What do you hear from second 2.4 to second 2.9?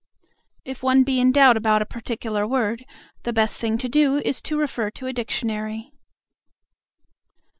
word,